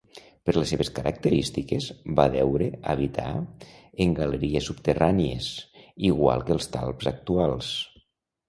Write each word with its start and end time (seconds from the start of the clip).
Per 0.49 0.53
les 0.53 0.69
seves 0.73 0.87
característiques, 0.93 1.89
va 2.19 2.25
deure 2.37 2.69
habitar 2.95 3.27
en 4.07 4.17
galeries 4.23 4.71
subterrànies, 4.71 5.51
igual 6.13 6.47
que 6.49 6.57
els 6.57 6.73
talps 6.79 7.13
actuals. 7.17 7.71